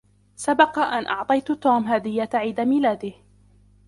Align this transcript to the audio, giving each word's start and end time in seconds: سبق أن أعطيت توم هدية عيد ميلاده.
سبق 0.35 0.79
أن 0.79 1.07
أعطيت 1.07 1.51
توم 1.51 1.85
هدية 1.87 2.29
عيد 2.33 2.61
ميلاده. 2.61 3.11